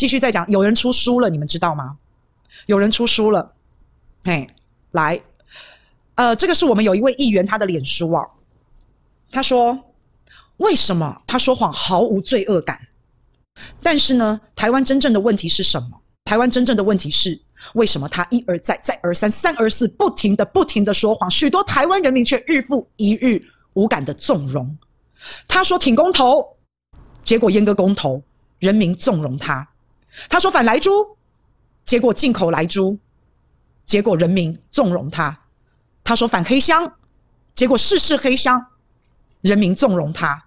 [0.00, 1.98] 继续再讲，有人出书了，你们知道吗？
[2.64, 3.52] 有人出书了，
[4.24, 4.48] 嘿，
[4.92, 5.20] 来，
[6.14, 8.24] 呃，这个是我们有一位议员他的脸书啊，
[9.30, 9.78] 他说
[10.56, 12.80] 为什么他说谎毫无罪恶感？
[13.82, 16.00] 但是呢，台湾真正的问题是什么？
[16.24, 17.38] 台湾真正的问题是
[17.74, 23.38] 为什么他一而再、再而三、三而四，不停的、不停的说谎，许多台湾人民却日复一日
[23.74, 24.74] 无感的纵容。
[25.46, 26.56] 他说挺公投，
[27.22, 28.22] 结果阉割公投，
[28.60, 29.68] 人民纵容他。
[30.28, 30.90] 他说反莱猪，
[31.84, 32.98] 结果进口莱猪，
[33.84, 35.32] 结果人民纵容他；
[36.04, 36.94] 他说反黑箱，
[37.54, 38.66] 结果事事黑箱，
[39.40, 40.44] 人民纵容他。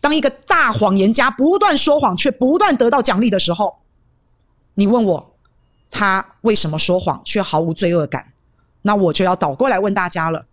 [0.00, 3.80] 当一个大谎言家不断说谎却不断得到奖励的时候，
[4.74, 5.36] 你问我
[5.90, 8.32] 他为什么说谎却毫无罪恶感？
[8.82, 10.46] 那我就要倒过来问大家了：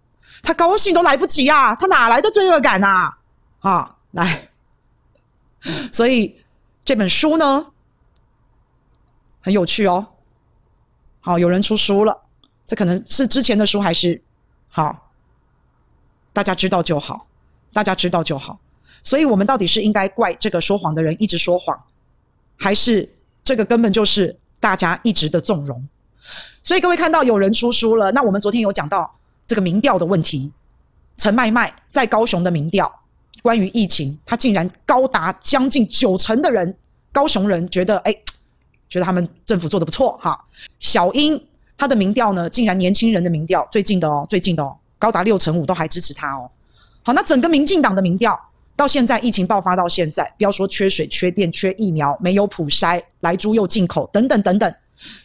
[0.43, 3.17] 他高兴都来不及啊，他哪来的罪恶感啊？
[3.59, 4.49] 啊，来，
[5.91, 6.43] 所以
[6.83, 7.67] 这本书呢？
[9.41, 10.05] 很有趣哦，
[11.21, 12.23] 好，有人出书了，
[12.65, 14.21] 这可能是之前的书还是
[14.67, 15.09] 好，
[16.33, 17.27] 大家知道就好，
[17.71, 18.59] 大家知道就好。
[19.03, 21.81] 所以，我们到底是应该怪这个说谎的人一直说谎，
[22.57, 23.09] 还是
[23.41, 25.87] 这个根本就是大家一直的纵容？
[26.61, 30.51] 所以，各位看到有人出书了，那我们昨天有讲到这个民调的问题，
[31.17, 32.91] 陈麦麦在高雄的民调，
[33.41, 36.77] 关于疫情，他竟然高达将近九成的人，
[37.13, 38.13] 高雄人觉得，哎。
[38.89, 40.37] 觉得他们政府做得不错哈，
[40.79, 41.41] 小英
[41.77, 46.49] 她的民调呢，竟然年轻人的民调最近的哦，最近的哦，高达六成五都还支持他哦。
[47.03, 48.39] 好，那整个民进党的民调
[48.75, 54.73] 到现在疫情爆发到现在，不要说缺水、缺电、缺疫苗，没有普筛，莱猪又进口，等等等等，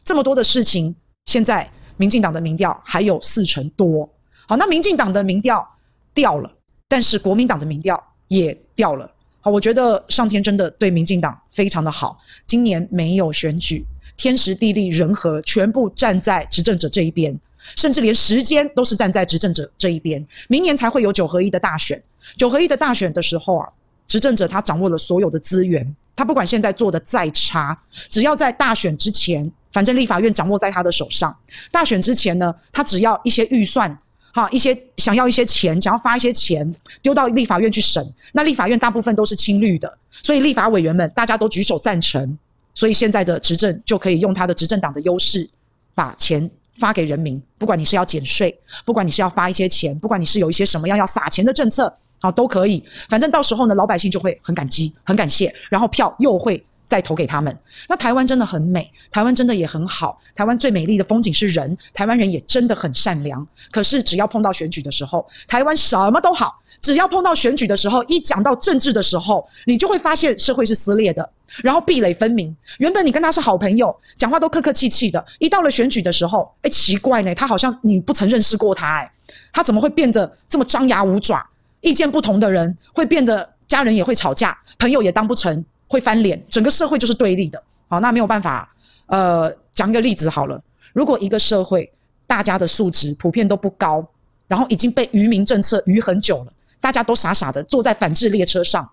[0.05, 0.95] 这么多的事情，
[1.27, 4.09] 现在民进党的民调还有四成多。
[4.47, 5.67] 好，那民进党的民调
[6.13, 6.53] 掉了，
[6.89, 9.11] 但是国民党的民调也掉了。
[9.45, 12.17] 好，我觉得上天真的对民进党非常的好。
[12.47, 13.85] 今年没有选举，
[14.17, 17.37] 天时地利人和全部站在执政者这一边，
[17.77, 20.25] 甚至连时间都是站在执政者这一边。
[20.49, 22.01] 明年才会有九合一的大选，
[22.37, 23.69] 九合一的大选的时候啊，
[24.07, 27.77] 执政者他掌握了所有的资源，他不管现在做的再差，
[28.09, 31.37] 只要在大选之前，反正立法院掌握在他的手上。
[31.73, 33.99] 大选之前呢，他只要一些预算。
[34.35, 38.03] 好，一些想要一些钱，想要发一些钱，丢到立法院去审。
[38.33, 42.39] 那立法院大部分都是亲绿的，所以立法委员们大家都举手赞成，
[42.73, 45.47] 所以现在的执政就可以用他的执政党的优势，
[45.95, 47.41] 把钱发给人民。
[47.59, 52.83] 不管你是要减税，不管你是要发一些钱，不管你是有一些什么样要撒钱的政策，好，都可以。
[53.11, 56.65] 反正到时候呢，老百姓就会很感激、很感谢，然后票又会。
[56.93, 57.59] 再投给他们。
[57.89, 60.21] 那台湾真的很美，台湾真的也很好。
[60.35, 63.47] 台湾最美丽的风景是人，台湾人也真的很善良。
[63.71, 66.49] 可是只要碰到选举的时候，台湾什么都好；
[66.83, 71.27] 只要碰到选举的时候，一讲到政治的时候，你就会发现社会是撕裂的，
[71.63, 72.55] 然后壁垒分明。
[72.77, 79.11] 原本你跟他是好朋友，讲话都客客气气的，一到了选举的时候，哎，奇怪呢，他好像你不曾认识过他，哎，
[79.51, 81.49] 他怎么会变得这么张牙舞爪？
[81.81, 85.65] 意见不同的人会变得家人也会吵架，朋友也当不成。
[85.93, 87.63] 会翻脸，整个社会就是对立的。
[87.89, 88.75] 好，那没有办法。
[89.07, 90.59] 呃，讲一个例子好了。
[90.95, 91.93] 如果一个社会
[92.27, 94.03] 大家的素质普遍都不高，
[94.49, 98.91] 然后已经被愚民政策愚很久了，大家都傻傻的坐在反制列车上，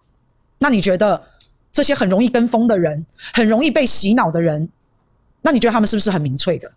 [0.57, 1.21] 那你觉得
[1.71, 4.67] 这些很容易跟风的人，很容易被洗脑的人，
[5.41, 6.69] 那你觉得他们是不是很民粹的？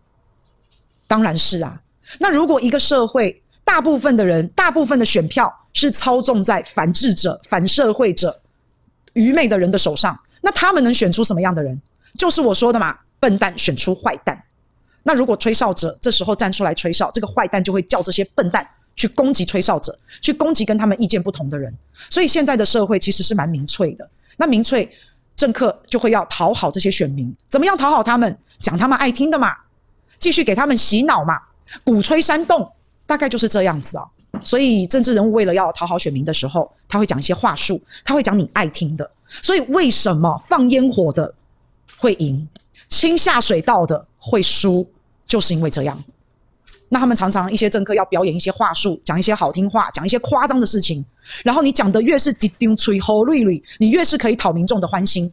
[1.09, 1.81] 当然是啊。
[2.21, 8.42] 那如果一个社会大部分的人，大部分的选票是操纵在反智者、反社会者。
[9.15, 11.81] 愚昧的人的手上，那他们能选出什么样的人？
[12.19, 14.43] 就是我说的嘛，笨蛋选出坏蛋。
[15.03, 21.75] 那如果吹哨者这时候站出来吹哨，这个坏蛋就会叫这些笨蛋去攻击吹哨者，去攻击跟他们意见不同的人。
[22.11, 24.09] 所以现在的社会其实是蛮民粹的。
[24.37, 24.91] 那民粹
[25.35, 28.39] 政客就会要讨好这些选民，怎么样讨好他们？
[28.61, 29.57] 讲他们爱听的嘛，
[30.21, 31.41] 继续给他们洗脑嘛，
[31.83, 32.73] 鼓吹煽动，
[33.07, 34.05] 大概就是这样子啊。
[34.45, 39.11] 所以，政治人物为了要讨好选民的时候，他会讲一些话术，他会讲你爱听的。
[39.29, 41.35] 所以，为什么放烟火的
[41.97, 42.47] 会赢，
[42.89, 44.87] 清下水道的会输，
[45.27, 45.99] 就是因为这样。
[46.89, 51.03] 那他们常常一些政客要表演一些话术，讲一些好听话，讲一些夸张的事情。
[51.43, 55.33] 然后你讲的越是滴滴吹吼绿绿，你越是可以讨民众的欢心。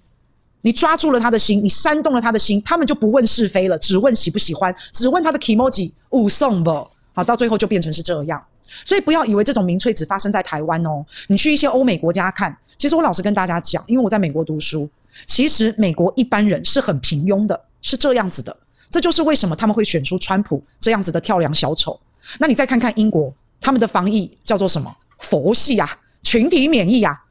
[0.62, 6.88] 你抓住了他的心，你煽动了他的心，他们就不问是非了，只问喜不喜欢，只问他的 kimoji 武送不？
[7.14, 8.42] 好，到最后就变成是这样。
[8.86, 14.90] 所以不要以为这种民粹只发生在台湾哦，你去一些欧美国家看，其实我老实跟大家讲，因为我在美国读书，
[15.26, 18.56] 其实美国一般人是很平庸的，是这样子的。
[18.92, 22.00] 这就是为什么他们会选出川普这样子的跳梁小丑。
[22.40, 24.92] 那你再看看英国，他们的防疫叫做什么？
[25.20, 27.22] 佛系啊，群体免疫啊，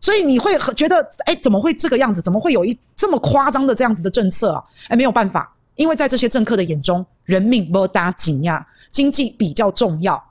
[0.00, 2.20] 所以你会觉得，哎，怎么会这个样子？
[2.20, 4.62] 怎么会有一这么夸张的这样子的政策啊？
[4.88, 10.22] 哎，没有办法，因为在这些政客的眼中，人命不打紧呀，经济比较重要。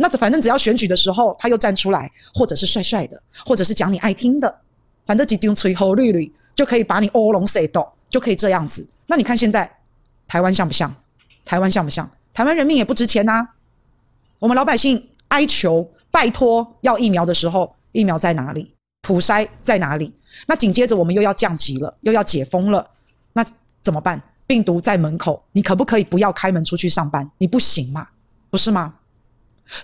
[0.00, 4.60] 那反正只要选举的时候，他又站出来，或者是帅帅的，或者是讲你爱听的，
[5.04, 8.88] 反正几丢吹红绿绿，就可以把你乌龙塞倒，就可以这样子。
[9.06, 9.68] 那你看现在
[10.28, 10.94] 台湾像不像？
[11.44, 12.08] 台湾像不像？
[12.32, 13.48] 台湾人命也不值钱呐、
[14.38, 18.72] 我们老百姓哀求、拜托要疫苗的时候，疫苗在哪里？
[19.02, 20.14] 普筛在哪里？
[20.46, 22.88] 那紧接着我们又要降级了，又要解封了，
[23.32, 23.44] 那
[23.82, 24.22] 怎么办？
[24.46, 27.28] 病毒在门口，你可不可以不要开门出去上班？
[27.38, 28.06] 你不行嘛，
[28.50, 28.94] 不是吗？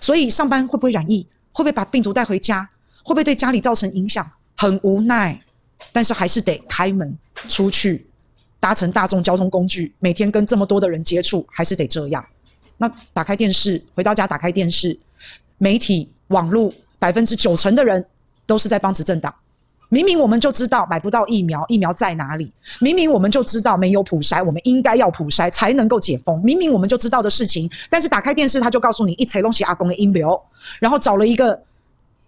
[0.01, 1.27] 所以上班会不会染疫？
[1.51, 2.67] 会不会把病毒带回家？
[3.03, 4.29] 会不会对家里造成影响？
[4.55, 5.39] 很无奈，
[5.91, 7.17] 但是还是得开门
[7.47, 8.05] 出去，
[8.59, 12.25] 搭乘大众交通工具，每天跟这么多的人接触，还是得这样。
[12.77, 14.99] 那打开电视，回到家打开电视，
[15.57, 18.05] 媒体、网络，百分之九成的人。
[18.47, 19.33] 都是在帮执政党。
[19.89, 22.51] 明明我们就知道买不到疫苗，疫苗在哪里？
[22.79, 26.41] 明明我们就知道没有普筛，我们应该要普筛才能够解封。
[26.43, 30.41] 明明我们就知道的事情，但是打开电视他就告诉你一切东西阿公的阴谋，
[30.79, 31.61] 然后找了一个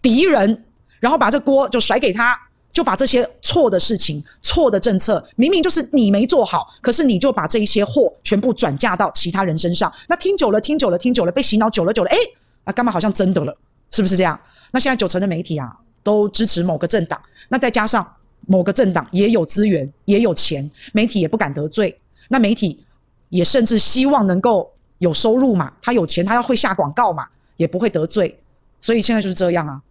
[0.01, 0.63] 敌人，
[0.99, 2.37] 然后把这锅就甩给他，
[2.71, 9.91] 就把这些错的事情、错的政策，明明就是你没做好，可是你就把这一些货全部转嫁到其他人身上。
[10.07, 12.17] 那听久了，听久了，听久了，被洗脑久了，久了，哎，
[12.65, 13.57] 啊，干嘛好像真的了？
[13.91, 14.39] 是不是这样？
[14.71, 15.75] 那现在九成的媒体啊。
[16.07, 18.09] 都支持某个政党，那再加上
[18.47, 21.99] 某个政党也有资源，也有钱，媒体也不敢得罪。
[22.29, 22.81] 那媒体
[23.27, 27.27] 也甚至希望能够有收入嘛，他有钱，他要会下广告嘛，
[27.57, 28.39] 也不会得罪。
[28.79, 29.81] 所以现在就是这样啊。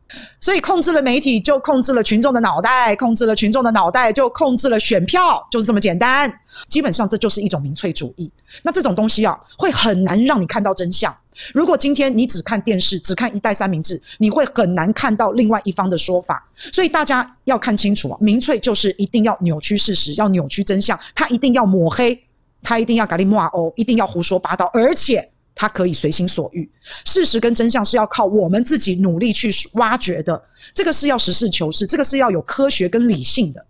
[0.40, 6.32] 所以控制了媒体，就控制了群众的脑袋，控制了群众的脑袋，就控制了选票，就是这么简单。
[6.66, 8.32] 基本上这就是一种民粹主义。
[8.62, 11.14] 那这种东西啊，会很难让你看到真相。
[11.52, 16.46] 如果今天你只看电视，只看一代三明治，你会很难看到另外一方的说法。
[16.56, 22.18] 所以大家要看清楚啊，民粹就是一定要扭曲事实，要扭曲真相，他一定要抹黑，
[22.62, 26.68] 他一定要咖哩抹欧，一定要胡说八道，而且他可以随心所欲。
[27.04, 30.42] 事实跟真相是要靠我们自己努力去挖掘的，
[30.74, 33.64] 这个是要实事求是，这个是要有科学跟理性的。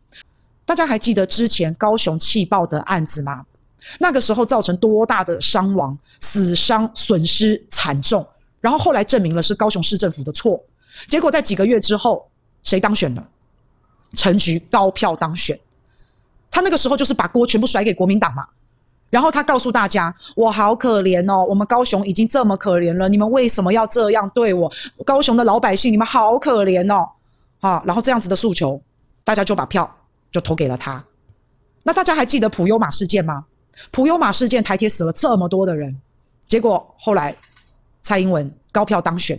[0.64, 3.44] 大家还记得之前高雄气爆的案子吗？
[3.98, 8.26] 那个时候造成多大的伤亡、死伤、损失惨重，
[8.60, 10.60] 然后后来证明了是高雄市政府的错，
[11.08, 12.28] 结果在几个月之后，
[12.62, 13.28] 谁当选了？
[14.14, 15.58] 陈菊高票当选，
[16.50, 18.46] 他那个时候就是把锅全部甩给国民党嘛，
[19.10, 24.72] 然后他告诉大家：“我好可怜哦，我们高雄已经这么可怜了，你们为什么要这样对我？
[25.04, 27.08] 高雄的老百姓，你们好可怜哦！”
[27.60, 28.80] 啊，然后这样子的诉求，
[29.24, 29.96] 大家就把票
[30.30, 31.04] 就投给了他。
[31.82, 33.44] 那大家还记得普悠玛事件吗？
[33.90, 35.94] 普悠玛事件，台铁死了这么多的人，
[36.48, 37.34] 结果后来
[38.00, 39.38] 蔡英文高票当选，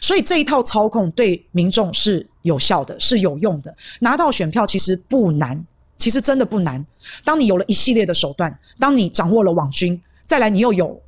[0.00, 3.74] 所以这一套操控对民众是有效的，是有用的。
[4.00, 5.64] 拿到选票其实不难，
[5.96, 6.84] 其实真的不难。
[7.24, 11.00] 当你有了一系列的手段，当你掌握了网军，再来你又有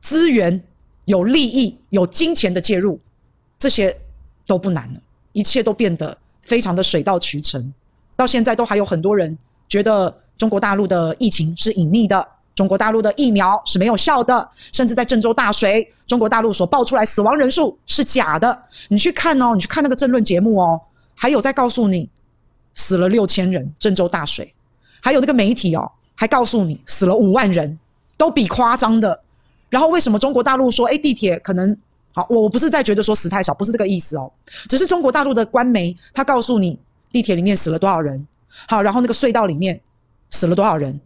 [0.00, 0.60] 资源、
[1.04, 2.98] 有利益、有金钱的介入，
[3.58, 3.96] 这些
[4.46, 5.00] 都不难了，
[5.32, 7.72] 一切都变得非常的水到渠成。
[8.16, 9.38] 到现在都还有很多人
[9.68, 10.20] 觉得。
[10.36, 18.62] 中国大陆的疫情是隐匿的，中国大陆的疫苗是没有效的，甚至在郑州大水，中国大陆所报出来死亡人数是假的。
[18.88, 20.80] 你去看哦，你去看那个政论节目哦，
[21.14, 22.08] 还有在告诉你
[22.74, 24.52] 死了六千人，郑州大水，
[25.00, 27.78] 还有那个媒体哦，还告诉你死了五万人，
[28.18, 29.20] 都比夸张的。
[29.70, 31.76] 然后为什么中国大陆说，诶，地铁可能
[32.12, 32.26] 好？
[32.28, 34.30] 我我不是在觉得说死太少，不是这个意思哦，
[34.68, 36.78] 只是中国大陆的官媒他告诉你
[37.10, 38.26] 地铁里面死了多少人，
[38.68, 39.80] 好，然后那个隧道里面。
[40.34, 41.00] 死了多少人？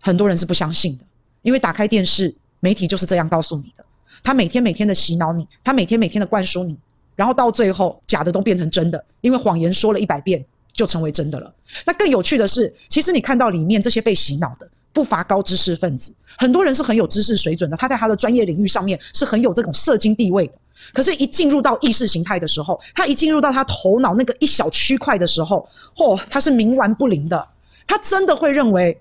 [0.00, 1.04] 很多人是不相信的，
[1.42, 3.84] 因为打开电视，媒体就是这样告诉你的。
[4.20, 6.76] 他每天每天的洗脑你，他每天每天的灌输你，
[7.14, 11.54] 然后到最后假的都变成真的，因为谎言说了一百遍就成为真的了。
[11.86, 20.54] 那更有趣的是，其实你看到里面这些被洗脑的，不乏高知识分子，很多人是很有知识水准的，他在他的专业领域上面是很有这种社经地位的。
[20.92, 27.48] 可是，一进入到意识形态的时候，他一进入到他头脑那个一小区块的时候，嚯，他是冥顽不灵的。
[27.88, 29.00] 他真的会认为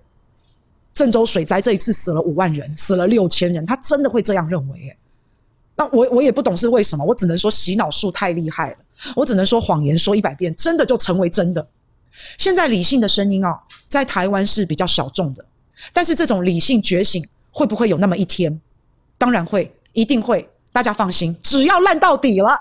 [0.92, 4.80] 郑州水灾这一次死了五万人，死了六千人，他真的会这样认为？
[4.80, 4.98] 诶，
[5.76, 8.78] 那我我也不懂是为什么，我只能说洗脑术太厉害了，
[9.16, 11.68] 我只能说谎言说一百遍，真的就成为真的。
[12.40, 15.46] 现在理性的声音啊，在台湾是比较小众的，
[15.94, 18.60] 但是这种理性觉醒会不会有那么一天？
[19.20, 20.50] 当然会，一定会。
[20.74, 22.56] 大家放心，只要烂到底了，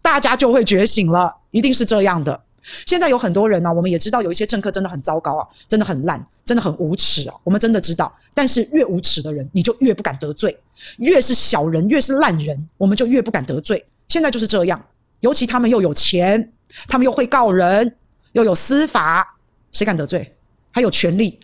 [0.00, 2.40] 大家就会觉醒了，一定是这样的。
[2.62, 7.34] 现在有很多人呢、我们也知道有一些政客真的很糟糕啊，真的很烂，真的很无耻啊。
[7.42, 10.50] 我们真的知道，但是越无耻的人，你就越不敢得罪；
[10.98, 13.84] 越是小人，越是烂人，我们就越不敢得罪。
[14.08, 14.84] 现在就是这样，
[15.20, 16.52] 尤其他们又有钱，
[16.86, 17.96] 他们又会告人，
[18.32, 19.38] 又有司法，
[19.72, 20.36] 谁敢得罪？
[20.72, 21.40] 还有权力，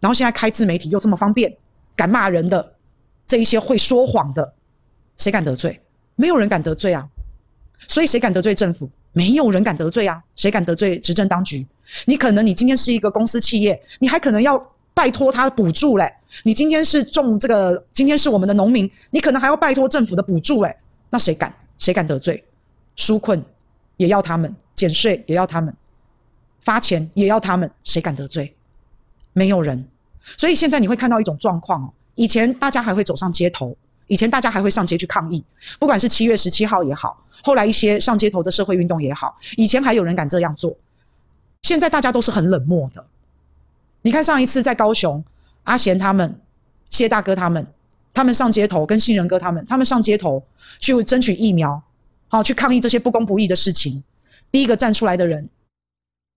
[0.00, 1.56] 然后现在开自媒体又这么方便，
[1.94, 2.74] 敢骂人的
[3.26, 4.54] 这一些会说谎的，
[5.16, 5.80] 谁敢得罪？
[6.14, 7.06] 没有人敢得罪啊！
[7.88, 8.88] 所以谁敢得罪政府？
[9.12, 10.22] 没有人敢得罪啊！
[10.34, 11.66] 谁敢得罪执政当局？
[12.04, 14.58] 你可能你今天是一个公司企业，你还可能要
[14.92, 16.06] 拜托他的补助嘞。
[16.42, 20.76] 你今天是种这个，今天是我们的农民，你可能还要拜托政府的补助嘞。
[21.08, 21.54] 那谁敢？
[21.78, 22.44] 谁敢得罪？
[22.96, 23.42] 纾困
[23.96, 25.74] 也要他们，减税也要他们，
[26.60, 28.54] 发钱也要他们，谁敢得罪？
[29.32, 29.88] 没有人。
[30.36, 33.74] 所以现在你会看到一种状况哦，以前大家还会走上街头，
[34.08, 35.44] 以前大家还会上街去抗议，
[35.78, 40.76] 不管是七月十七号也好，后来一些上街头的社会运动也好，以前还有人敢这样做。
[41.62, 43.04] 现在大家都是很冷漠的。
[44.02, 45.24] 你看上一次在高雄，
[45.64, 46.40] 阿贤他们、
[46.90, 47.66] 谢大哥他们，
[48.14, 50.40] 他们上街头跟信仁哥他们，他们上街头
[50.78, 51.82] 去争取疫苗，
[52.28, 54.04] 好去抗议这些不公不义的事情。
[54.52, 55.48] 第一个站出来的人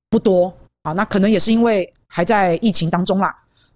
[0.09, 3.27] 不多啊，那可能也是因为还在疫情当中啦。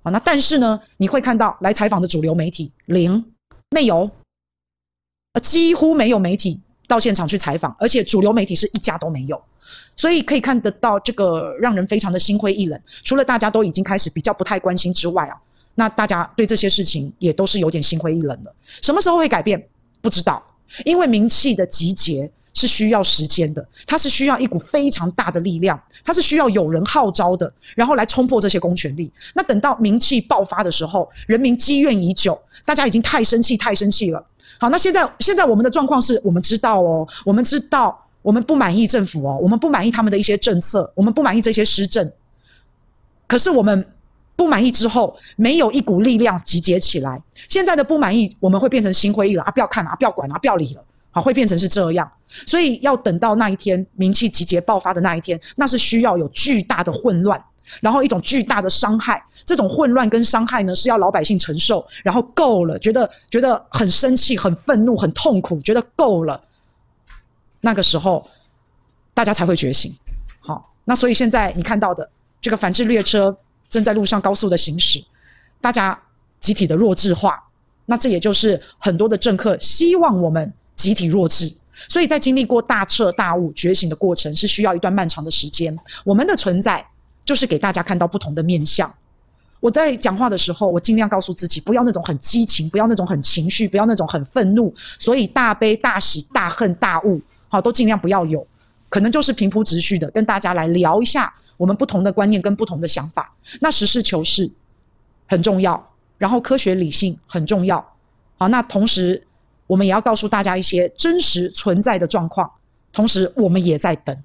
[0.02, 3.24] 啊，那但是呢，你会看到来采访的主流媒体零
[3.74, 4.10] 没有，
[5.34, 9.42] 呃，几乎没有媒体到现场去采访，而且主流媒体是一家都没有。
[9.96, 12.80] 所以可以看得到，这个让人非常的心灰意冷。
[13.04, 15.36] 除了大家都已经开始比较不太关心之外啊，
[15.76, 18.54] 那大家对这些事情也都是有点心灰意冷的。
[18.82, 19.68] 什么时候会改变？
[20.02, 20.44] 不知道，
[20.86, 29.12] 因为名气的集结是需要时间的，它是需要一股非常大的力量，它是需要有人号召的，然后来冲破这些公权力。
[29.34, 34.26] 那等到名气爆发的时候，人民积怨已久，大家已经太生气，太生气了。
[34.60, 38.00] 好，那现在现在我们的状况是我们知道哦，我们知道。
[38.24, 42.10] 我们不满意政府哦，我们不满意他们的一些政策，我们不满意这些施政。
[43.28, 43.86] 可是我们
[44.38, 47.22] 不满意之后，没有一股力量集结起来。
[47.50, 49.52] 现在的不满意，我们会变成心灰意冷啊！
[49.52, 50.82] 不要看啊，不要管啊，不要理了，
[51.14, 52.12] 好，会变成是这样。
[52.28, 57.42] 所以要等到那一天名气集结爆发的那一天，那是需要有巨大的混乱，
[57.80, 59.24] 然后一种巨大的伤害。
[59.46, 66.44] 这种混乱跟伤害呢，是要老百姓承受，然后够了，觉得觉得很生气、很愤怒、很痛苦，觉得够了。
[67.62, 68.28] 那个时候，
[69.14, 69.96] 大家才会觉醒。
[70.40, 72.10] 好，那所以现在你看到的
[72.42, 73.38] 这个反制列车
[73.70, 75.02] 正在路上高速的行驶，
[75.62, 75.98] 大家
[76.40, 77.42] 集体的弱智化，
[77.86, 81.54] 那这也就是很多的政客希望我们集体弱智。
[81.90, 85.76] 所以在经历过大彻大悟觉醒的过程，是需要一段漫长的时间。
[86.04, 86.86] 我们的存在
[87.26, 88.94] 就是给大家看到不同的面相。
[89.60, 94.74] 我在讲话的时候，我尽量告诉自己，不要那种很激情，不要那种很情绪，不要那种很愤怒。
[95.00, 97.20] 所以大悲大喜大恨大悟。
[97.48, 98.46] 好，都尽量不要有，
[98.90, 103.34] 可能就是平铺直叙的跟大家来聊一下我们不同的观念跟不同的想法。
[103.62, 104.50] 那实事求是
[105.28, 107.78] 很重要，然后科学理性很重要。
[108.38, 109.26] 好，那同时
[109.74, 112.48] 我们也要告诉大家一些真实存在的状况。
[112.92, 114.16] 同时，我们也在等，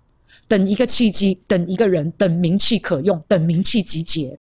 [0.47, 4.37] 等一个契机，等一个人，等名气可用，等名气集结。